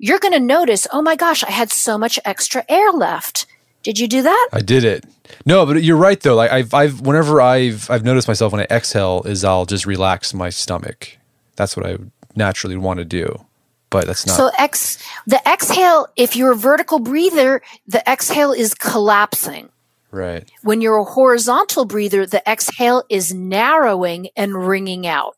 [0.03, 3.45] you're going to notice, oh my gosh, I had so much extra air left.
[3.83, 4.49] Did you do that?
[4.51, 5.05] I did it.
[5.45, 6.35] No, but you're right though.
[6.35, 10.33] Like I've, I've, whenever I've, I've noticed myself when I exhale is I'll just relax
[10.33, 11.17] my stomach.
[11.55, 11.97] That's what I
[12.35, 13.45] naturally want to do,
[13.89, 14.35] but that's not.
[14.35, 19.69] So ex, the exhale, if you're a vertical breather, the exhale is collapsing.
[20.11, 20.51] Right.
[20.63, 25.37] When you're a horizontal breather, the exhale is narrowing and wringing out.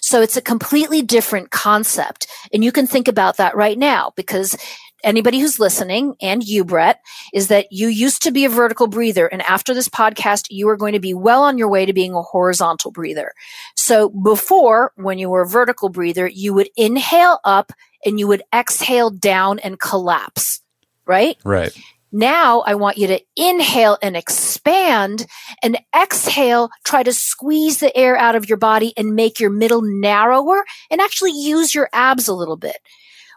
[0.00, 2.26] So it's a completely different concept.
[2.52, 4.56] And you can think about that right now because
[5.04, 7.00] anybody who's listening and you, Brett,
[7.32, 9.26] is that you used to be a vertical breather.
[9.26, 12.14] And after this podcast, you are going to be well on your way to being
[12.14, 13.32] a horizontal breather.
[13.76, 17.72] So before, when you were a vertical breather, you would inhale up
[18.04, 20.62] and you would exhale down and collapse.
[21.06, 21.38] Right?
[21.44, 21.76] Right.
[22.10, 25.26] Now I want you to inhale and expand
[25.62, 29.82] and exhale, try to squeeze the air out of your body and make your middle
[29.82, 32.78] narrower and actually use your abs a little bit.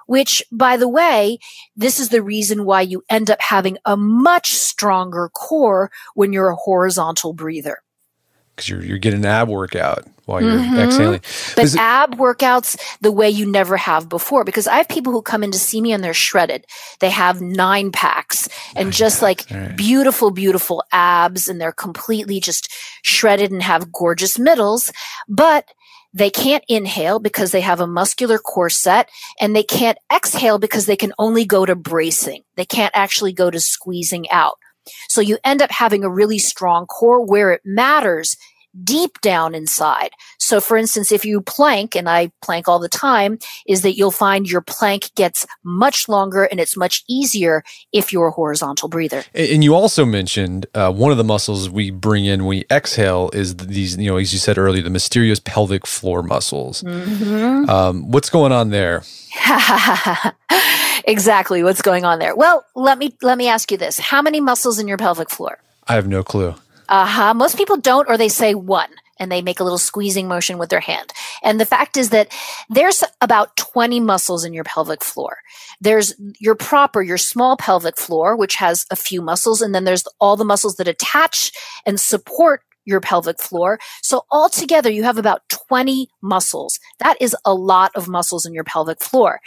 [0.08, 1.40] Which, by the way,
[1.76, 6.50] this is the reason why you end up having a much stronger core when you're
[6.50, 7.80] a horizontal breather
[8.56, 10.80] because you're you're getting an ab workout while you're mm-hmm.
[10.80, 11.22] exhaling.
[11.56, 14.44] But ab workouts the way you never have before.
[14.44, 16.66] Because I have people who come in to see me and they're shredded.
[17.00, 19.52] They have nine packs and nine just packs.
[19.52, 19.76] like right.
[19.76, 22.72] beautiful, beautiful abs, and they're completely just
[23.04, 24.92] shredded and have gorgeous middles.
[25.28, 25.66] But
[26.14, 30.98] they can't inhale because they have a muscular corset and they can't exhale because they
[30.98, 32.44] can only go to bracing.
[32.58, 34.56] They can't actually go to squeezing out.
[35.08, 38.36] So you end up having a really strong core where it matters
[38.84, 40.12] deep down inside.
[40.38, 44.12] So for instance, if you plank, and I plank all the time, is that you'll
[44.12, 49.24] find your plank gets much longer and it's much easier if you're a horizontal breather.
[49.34, 53.30] And you also mentioned uh, one of the muscles we bring in when we exhale
[53.34, 56.84] is these, you know, as you said earlier, the mysterious pelvic floor muscles.
[56.84, 57.70] Mm-hmm.
[57.70, 59.04] Um, what's going on there?
[61.06, 62.36] exactly what's going on there.
[62.36, 65.60] Well, let me let me ask you this: How many muscles in your pelvic floor?
[65.88, 66.56] I have no clue.
[66.92, 67.34] Uh huh.
[67.36, 70.70] Most people don't, or they say one and they make a little squeezing motion with
[70.70, 71.14] their hand.
[71.44, 72.36] And the fact is that
[72.70, 75.38] there's about 20 muscles in your pelvic floor.
[75.80, 80.06] There's your proper, your small pelvic floor, which has a few muscles, and then there's
[80.20, 81.54] all the muscles that attach
[81.86, 83.80] and support your pelvic floor.
[84.02, 86.78] So altogether, you have about 20 muscles.
[87.00, 89.40] That is a lot of muscles in your pelvic floor.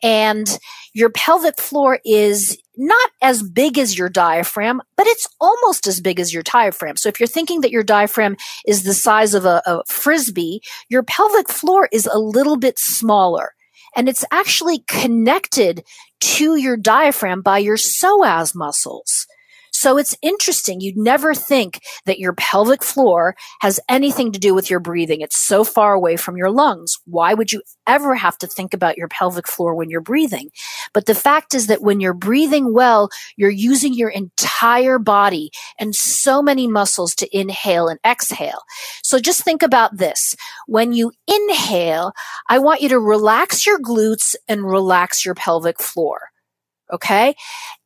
[0.00, 0.46] And
[0.94, 6.20] your pelvic floor is not as big as your diaphragm, but it's almost as big
[6.20, 6.96] as your diaphragm.
[6.96, 11.02] So if you're thinking that your diaphragm is the size of a, a frisbee, your
[11.02, 13.52] pelvic floor is a little bit smaller.
[13.96, 15.82] And it's actually connected
[16.20, 19.26] to your diaphragm by your psoas muscles.
[19.82, 20.80] So it's interesting.
[20.80, 25.22] You'd never think that your pelvic floor has anything to do with your breathing.
[25.22, 27.00] It's so far away from your lungs.
[27.04, 30.50] Why would you ever have to think about your pelvic floor when you're breathing?
[30.94, 35.96] But the fact is that when you're breathing well, you're using your entire body and
[35.96, 38.62] so many muscles to inhale and exhale.
[39.02, 40.36] So just think about this.
[40.68, 42.12] When you inhale,
[42.48, 46.31] I want you to relax your glutes and relax your pelvic floor.
[46.92, 47.34] Okay.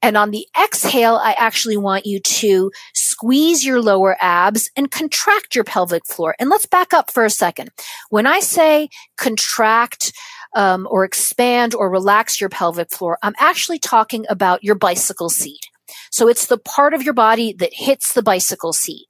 [0.03, 5.55] And on the exhale, I actually want you to squeeze your lower abs and contract
[5.55, 6.35] your pelvic floor.
[6.39, 7.71] And let's back up for a second.
[8.11, 10.13] When I say contract,
[10.57, 15.61] um, or expand or relax your pelvic floor, I'm actually talking about your bicycle seat.
[16.11, 19.07] So it's the part of your body that hits the bicycle seat.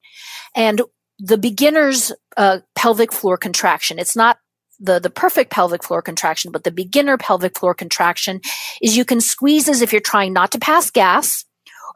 [0.55, 0.83] And
[1.19, 4.39] the beginner's uh, pelvic floor contraction, it's not
[4.79, 8.41] the, the perfect pelvic floor contraction, but the beginner pelvic floor contraction
[8.83, 11.45] is you can squeeze as if you're trying not to pass gas,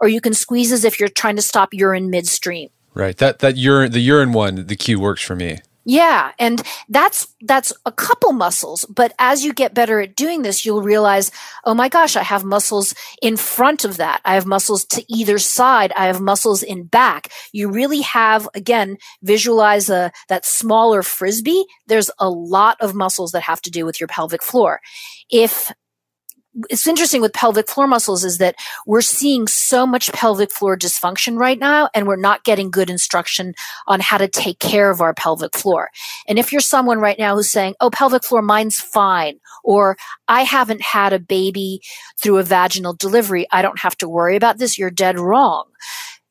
[0.00, 2.70] or you can squeeze as if you're trying to stop urine midstream.
[2.94, 3.16] Right.
[3.18, 5.60] That that urine the urine one, the cue works for me.
[5.84, 10.64] Yeah, and that's that's a couple muscles, but as you get better at doing this,
[10.64, 11.30] you'll realize,
[11.64, 14.20] oh my gosh, I have muscles in front of that.
[14.26, 15.92] I have muscles to either side.
[15.96, 17.28] I have muscles in back.
[17.52, 21.64] You really have again, visualize a, that smaller frisbee.
[21.86, 24.80] There's a lot of muscles that have to do with your pelvic floor.
[25.30, 25.72] If
[26.68, 31.38] it's interesting with pelvic floor muscles is that we're seeing so much pelvic floor dysfunction
[31.38, 33.54] right now and we're not getting good instruction
[33.86, 35.90] on how to take care of our pelvic floor.
[36.26, 40.42] And if you're someone right now who's saying, oh, pelvic floor, mine's fine, or I
[40.42, 41.80] haven't had a baby
[42.20, 45.66] through a vaginal delivery, I don't have to worry about this, you're dead wrong.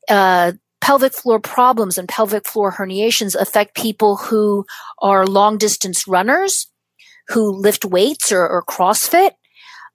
[0.08, 0.52] Uh,
[0.82, 4.66] pelvic floor problems and pelvic floor herniations affect people who
[4.98, 6.66] are long distance runners,
[7.28, 9.32] who lift weights or, or CrossFit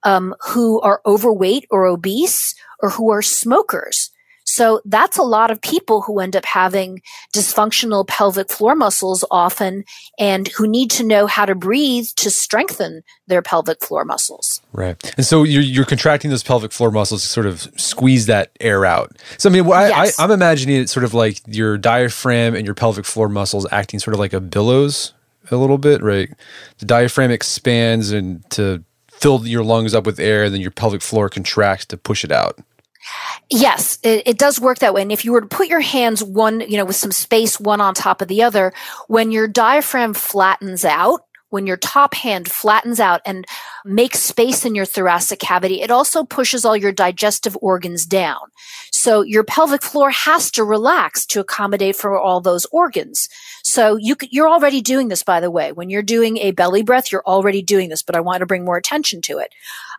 [0.02, 4.10] um, who are overweight or obese or who are smokers.
[4.48, 7.02] So that's a lot of people who end up having
[7.34, 9.84] dysfunctional pelvic floor muscles often
[10.20, 14.62] and who need to know how to breathe to strengthen their pelvic floor muscles.
[14.72, 14.96] Right.
[15.16, 18.86] And so you're, you're contracting those pelvic floor muscles to sort of squeeze that air
[18.86, 19.18] out.
[19.36, 20.18] So, I mean, I, yes.
[20.18, 23.98] I, I'm imagining it sort of like your diaphragm and your pelvic floor muscles acting
[23.98, 25.12] sort of like a billows
[25.50, 26.30] a little bit, right?
[26.78, 28.84] The diaphragm expands and to
[29.26, 32.60] fill your lungs up with air, then your pelvic floor contracts to push it out.
[33.50, 35.02] Yes, it, it, does work that way.
[35.02, 37.80] And if you were to put your hands one, you know, with some space one
[37.80, 38.72] on top of the other,
[39.08, 43.46] when your diaphragm flattens out, when your top hand flattens out and
[43.84, 48.38] makes space in your thoracic cavity, it also pushes all your digestive organs down.
[49.06, 53.28] So your pelvic floor has to relax to accommodate for all those organs.
[53.62, 55.70] So you, you're already doing this, by the way.
[55.70, 58.64] When you're doing a belly breath, you're already doing this, but I want to bring
[58.64, 59.54] more attention to it.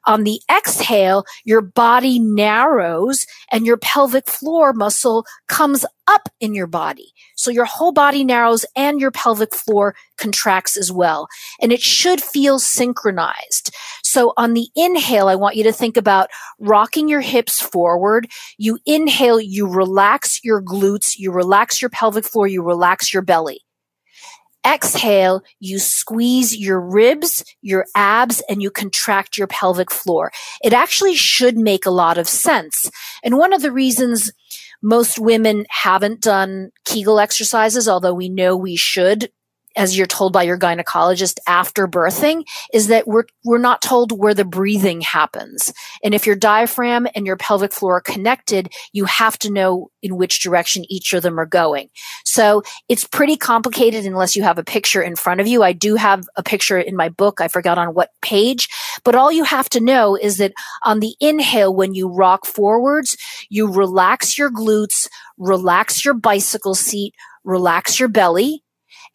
[0.06, 6.68] On the exhale, your body narrows and your pelvic floor muscle comes up in your
[6.68, 7.14] body.
[7.36, 11.28] So your whole body narrows and your pelvic floor contracts as well.
[11.62, 13.76] And it should feel synchronized.
[14.04, 16.30] So on the inhale, I want you to think about
[16.60, 18.28] rocking your hips forward.
[18.58, 23.67] You inhale, you relax your glutes, you relax your pelvic floor, you relax your belly
[24.66, 30.32] exhale, you squeeze your ribs, your abs, and you contract your pelvic floor.
[30.64, 32.90] It actually should make a lot of sense.
[33.24, 34.32] And one of the reasons
[34.82, 39.30] most women haven't done Kegel exercises, although we know we should
[39.78, 44.34] as you're told by your gynecologist after birthing is that we're we're not told where
[44.34, 45.72] the breathing happens.
[46.04, 50.18] And if your diaphragm and your pelvic floor are connected, you have to know in
[50.18, 51.90] which direction each of them are going.
[52.26, 55.64] So it's pretty complicated unless you have a picture in front of you.
[55.64, 57.40] I do have a picture in my book.
[57.40, 58.68] I forgot on what page,
[59.04, 60.54] but all you have to know is that
[60.84, 63.16] on the inhale when you rock forwards,
[63.50, 65.08] you relax your glutes,
[65.38, 67.14] relax your bicycle seat,
[67.44, 68.64] relax your belly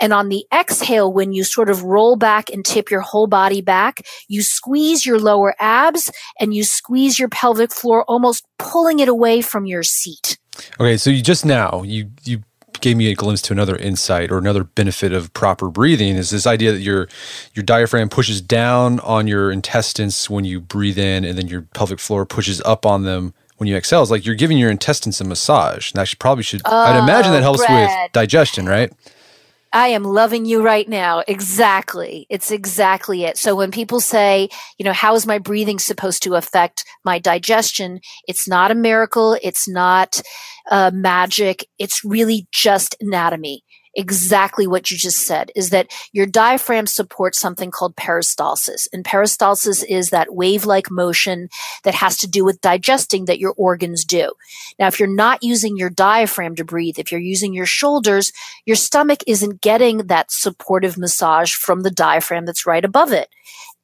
[0.03, 3.61] and on the exhale, when you sort of roll back and tip your whole body
[3.61, 9.09] back, you squeeze your lower abs and you squeeze your pelvic floor, almost pulling it
[9.09, 10.39] away from your seat.
[10.81, 12.43] Okay, so you just now you you
[12.81, 16.49] gave me a glimpse to another insight or another benefit of proper breathing is this
[16.49, 17.09] idea that your
[17.55, 22.01] your diaphragm pushes down on your intestines when you breathe in and then your pelvic
[22.01, 24.03] floor pushes up on them when you exhale.
[24.03, 25.93] It's like you're giving your intestines a massage.
[25.93, 27.83] And that should probably should oh, I'd imagine that helps Brad.
[27.83, 28.93] with oh, digestion, right?
[29.73, 31.23] I am loving you right now.
[31.27, 32.27] Exactly.
[32.29, 33.39] It's exactly it.
[33.39, 34.49] So when people say,
[34.79, 38.01] you know, how is my breathing supposed to affect my digestion?
[38.29, 39.39] It's not a miracle.
[39.43, 40.21] It's not
[40.71, 41.67] uh, magic.
[41.79, 43.65] It's really just anatomy
[43.95, 48.89] exactly what you just said is that your diaphragm supports something called peristalsis.
[48.93, 51.49] And peristalsis is that wave like motion
[51.85, 54.33] that has to do with digesting that your organs do.
[54.79, 58.33] Now, if you're not using your diaphragm to breathe, if you're using your shoulders,
[58.65, 63.29] your stomach isn't getting that supportive massage from the diaphragm that's right above it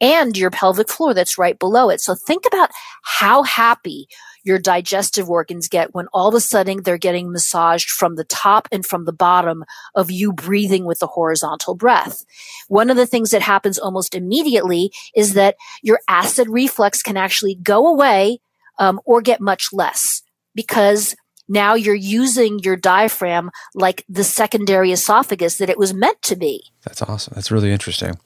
[0.00, 2.00] and your pelvic floor that's right below it.
[2.00, 2.70] So think about
[3.02, 4.08] how happy
[4.44, 8.68] your digestive organs get when all of a sudden they're getting massaged from the top
[8.72, 9.64] and from the bottom
[9.94, 12.24] of you breathing with the horizontal breath.
[12.68, 17.54] One of the things that happens almost immediately is that your acid reflux can actually
[17.56, 18.38] go away
[18.78, 20.22] um, or get much less
[20.54, 21.14] because
[21.48, 26.62] now you're using your diaphragm like the secondary esophagus that it was meant to be.
[26.84, 27.32] That's awesome.
[27.34, 28.18] That's really interesting.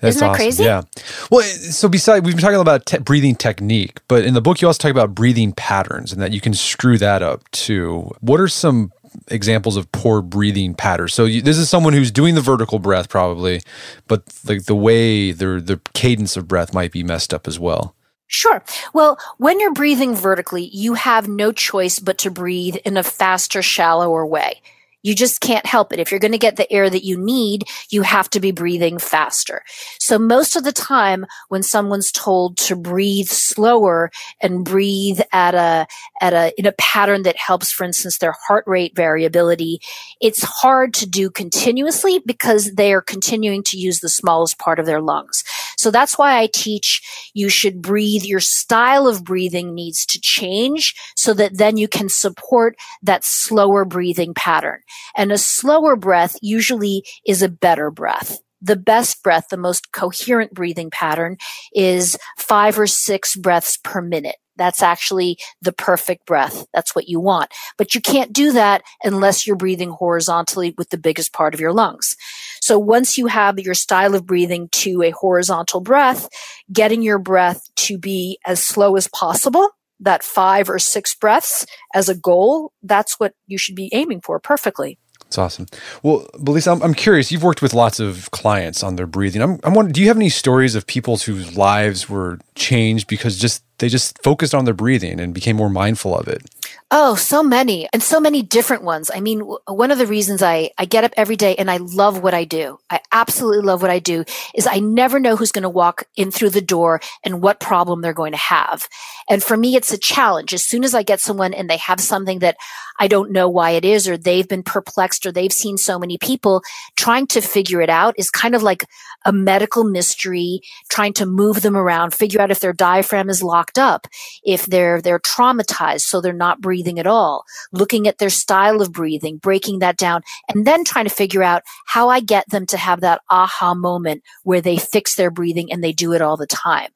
[0.00, 0.36] That's Isn't that awesome.
[0.36, 0.64] crazy?
[0.64, 0.82] Yeah.
[1.30, 4.68] Well, so besides, we've been talking about te- breathing technique, but in the book, you
[4.68, 8.10] also talk about breathing patterns and that you can screw that up too.
[8.20, 8.92] What are some
[9.28, 11.14] examples of poor breathing patterns?
[11.14, 13.60] So you, this is someone who's doing the vertical breath probably,
[14.06, 17.96] but like the way the the cadence of breath might be messed up as well.
[18.28, 18.62] Sure.
[18.92, 23.62] Well, when you're breathing vertically, you have no choice but to breathe in a faster,
[23.62, 24.60] shallower way.
[25.08, 26.00] You just can't help it.
[26.00, 28.98] If you're going to get the air that you need, you have to be breathing
[28.98, 29.62] faster.
[29.98, 34.10] So most of the time when someone's told to breathe slower
[34.42, 35.86] and breathe at a,
[36.20, 39.80] at a, in a pattern that helps, for instance, their heart rate variability,
[40.20, 44.84] it's hard to do continuously because they are continuing to use the smallest part of
[44.84, 45.42] their lungs.
[45.78, 47.00] So that's why I teach
[47.34, 48.24] you should breathe.
[48.24, 53.84] Your style of breathing needs to change so that then you can support that slower
[53.84, 54.80] breathing pattern.
[55.16, 58.38] And a slower breath usually is a better breath.
[58.60, 61.36] The best breath, the most coherent breathing pattern
[61.72, 64.36] is five or six breaths per minute.
[64.58, 66.66] That's actually the perfect breath.
[66.74, 67.50] That's what you want.
[67.78, 71.72] But you can't do that unless you're breathing horizontally with the biggest part of your
[71.72, 72.16] lungs.
[72.60, 76.28] So once you have your style of breathing to a horizontal breath,
[76.72, 82.08] getting your breath to be as slow as possible, that five or six breaths as
[82.08, 84.98] a goal, that's what you should be aiming for perfectly.
[85.24, 85.66] That's awesome.
[86.02, 87.30] Well, Belisa, I'm, I'm curious.
[87.30, 89.42] You've worked with lots of clients on their breathing.
[89.42, 93.38] I'm, I'm wondering, do you have any stories of people whose lives were changed because
[93.38, 96.42] just they just focused on their breathing and became more mindful of it?
[96.90, 99.10] Oh, so many and so many different ones.
[99.14, 102.22] I mean, one of the reasons I, I get up every day and I love
[102.22, 102.78] what I do.
[102.88, 104.24] I absolutely love what I do
[104.54, 108.00] is I never know who's going to walk in through the door and what problem
[108.00, 108.88] they're going to have.
[109.28, 110.54] And for me, it's a challenge.
[110.54, 112.56] As soon as I get someone and they have something that
[112.98, 116.18] I don't know why it is, or they've been perplexed, or they've seen so many
[116.18, 116.62] people
[116.96, 118.84] trying to figure it out is kind of like
[119.24, 123.78] a medical mystery, trying to move them around, figure out if their diaphragm is locked
[123.78, 124.06] up,
[124.44, 128.92] if they're, they're traumatized, so they're not breathing at all, looking at their style of
[128.92, 132.76] breathing, breaking that down, and then trying to figure out how I get them to
[132.76, 136.46] have that aha moment where they fix their breathing and they do it all the
[136.46, 136.90] time.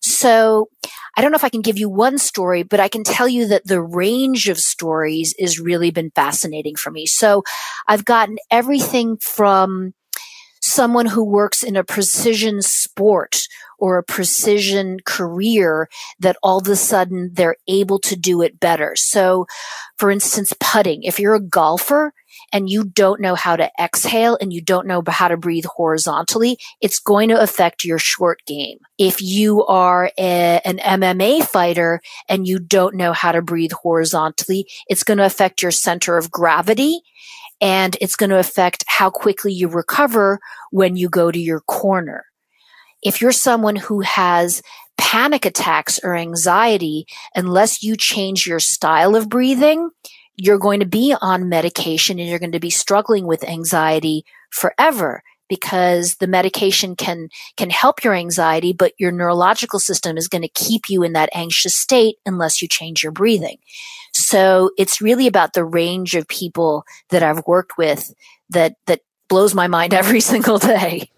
[0.00, 0.68] So
[1.16, 3.48] I don't know if I can give you one story, but I can tell you
[3.48, 7.06] that the range of stories has really been fascinating for me.
[7.06, 7.42] So
[7.86, 9.94] I've gotten everything from
[10.72, 13.42] someone who works in a precision sport
[13.78, 18.94] or a precision career that all of a sudden they're able to do it better.
[18.94, 19.46] So,
[19.96, 21.02] for instance, putting.
[21.02, 22.12] If you're a golfer,
[22.52, 26.58] and you don't know how to exhale and you don't know how to breathe horizontally,
[26.80, 28.78] it's going to affect your short game.
[28.98, 34.66] If you are a, an MMA fighter and you don't know how to breathe horizontally,
[34.86, 37.02] it's going to affect your center of gravity
[37.62, 40.40] and it's going to affect how quickly you recover
[40.72, 42.24] when you go to your corner.
[43.02, 44.62] If you're someone who has
[44.98, 49.90] panic attacks or anxiety, unless you change your style of breathing,
[50.36, 55.22] you're going to be on medication and you're going to be struggling with anxiety forever
[55.48, 60.48] because the medication can can help your anxiety but your neurological system is going to
[60.48, 63.58] keep you in that anxious state unless you change your breathing
[64.32, 68.12] so it's really about the range of people that I've worked with
[68.50, 71.10] that that blows my mind every single day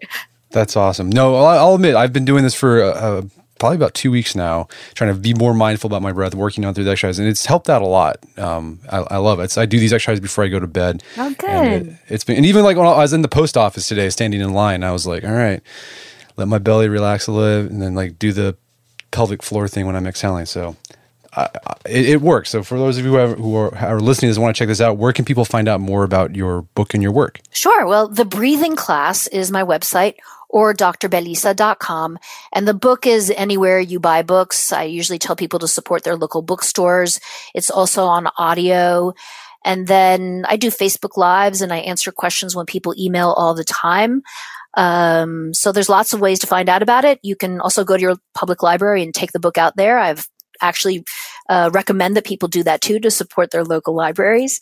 [0.50, 1.10] That's awesome.
[1.10, 3.22] No, I'll, I'll admit I've been doing this for uh,
[3.58, 6.74] probably about two weeks now, trying to be more mindful about my breath, working on
[6.74, 8.18] through the exercise, and it's helped out a lot.
[8.38, 9.50] Um, I, I love it.
[9.50, 11.02] So I do these exercises before I go to bed.
[11.16, 11.50] Oh, good.
[11.50, 14.08] And it, has been, and even like when I was in the post office today,
[14.10, 15.60] standing in line, I was like, all right,
[16.36, 18.56] let my belly relax a little, and then like do the
[19.10, 20.46] pelvic floor thing when I'm exhaling.
[20.46, 20.76] So.
[21.36, 21.48] I,
[21.86, 22.50] it, works.
[22.50, 24.68] So, for those of you who, have, who are, are listening and want to check
[24.68, 27.40] this out, where can people find out more about your book and your work?
[27.50, 27.86] Sure.
[27.86, 30.14] Well, the breathing class is my website,
[30.54, 32.18] or drbelisa.com.
[32.52, 34.72] And the book is anywhere you buy books.
[34.72, 37.20] I usually tell people to support their local bookstores.
[37.54, 39.14] It's also on audio.
[39.64, 43.64] And then I do Facebook Lives and I answer questions when people email all the
[43.64, 44.22] time.
[44.76, 47.18] Um, so there's lots of ways to find out about it.
[47.24, 49.98] You can also go to your public library and take the book out there.
[49.98, 50.28] I've
[50.60, 51.04] actually
[51.48, 54.60] uh, recommend that people do that too to support their local libraries.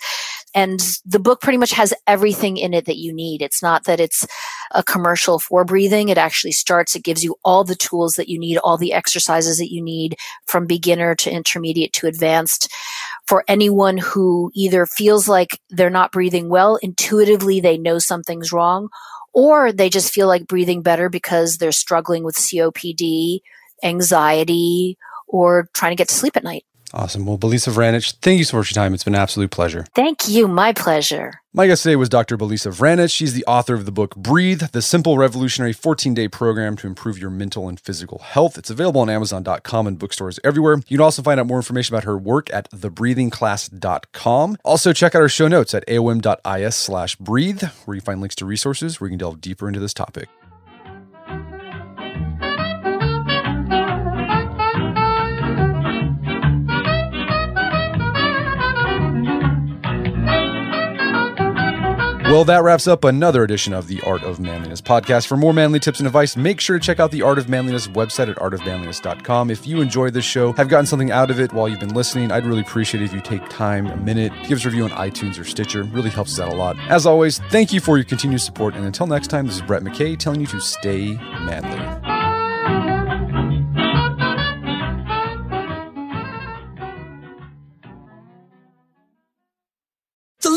[0.55, 3.41] And the book pretty much has everything in it that you need.
[3.41, 4.27] It's not that it's
[4.73, 6.09] a commercial for breathing.
[6.09, 9.59] It actually starts, it gives you all the tools that you need, all the exercises
[9.59, 10.17] that you need
[10.47, 12.71] from beginner to intermediate to advanced
[13.27, 18.89] for anyone who either feels like they're not breathing well, intuitively they know something's wrong,
[19.33, 23.41] or they just feel like breathing better because they're struggling with COPD,
[23.83, 26.65] anxiety, or trying to get to sleep at night.
[26.95, 27.25] Awesome.
[27.25, 28.93] Well, Belisa Vranich, thank you so much for your time.
[28.93, 29.87] It's been an absolute pleasure.
[29.95, 30.47] Thank you.
[30.47, 31.33] My pleasure.
[31.55, 32.37] My guest today was Dr.
[32.37, 33.15] Belisa Vranich.
[33.15, 37.19] She's the author of the book Breathe, the simple revolutionary 14 day program to improve
[37.19, 38.59] your mental and physical health.
[38.59, 40.77] It's available on Amazon.com and bookstores everywhere.
[40.89, 44.59] You can also find out more information about her work at thebreathingclass.com.
[44.65, 48.47] Also, check out our show notes at aom.is slash breathe, where you find links to
[48.47, 50.29] resources where you can delve deeper into this topic.
[62.33, 65.27] Well, that wraps up another edition of the Art of Manliness podcast.
[65.27, 67.89] For more manly tips and advice, make sure to check out the Art of Manliness
[67.89, 69.51] website at artofmanliness.com.
[69.51, 72.33] If you enjoyed this show, have gotten something out of it while you've been listening,
[72.33, 74.91] I'd really appreciate it if you take time, a minute, give us a review on
[74.93, 75.83] iTunes or Stitcher.
[75.83, 76.79] Really helps us out a lot.
[76.89, 78.75] As always, thank you for your continued support.
[78.77, 82.12] And until next time, this is Brett McKay telling you to stay manly.